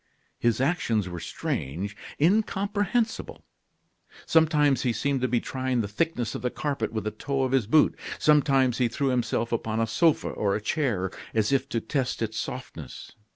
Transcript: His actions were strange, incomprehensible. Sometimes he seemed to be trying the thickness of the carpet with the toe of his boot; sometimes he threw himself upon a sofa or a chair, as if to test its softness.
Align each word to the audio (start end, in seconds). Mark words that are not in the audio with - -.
His 0.39 0.59
actions 0.59 1.07
were 1.07 1.19
strange, 1.19 1.95
incomprehensible. 2.19 3.45
Sometimes 4.25 4.81
he 4.81 4.93
seemed 4.93 5.21
to 5.21 5.27
be 5.27 5.39
trying 5.39 5.81
the 5.81 5.87
thickness 5.87 6.33
of 6.33 6.41
the 6.41 6.49
carpet 6.49 6.91
with 6.91 7.03
the 7.03 7.11
toe 7.11 7.43
of 7.43 7.51
his 7.51 7.67
boot; 7.67 7.95
sometimes 8.17 8.79
he 8.79 8.87
threw 8.87 9.09
himself 9.09 9.51
upon 9.51 9.79
a 9.79 9.85
sofa 9.85 10.29
or 10.31 10.55
a 10.55 10.59
chair, 10.59 11.11
as 11.35 11.51
if 11.51 11.69
to 11.69 11.79
test 11.79 12.23
its 12.23 12.39
softness. 12.39 13.11